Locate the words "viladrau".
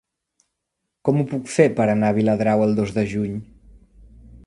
2.19-2.67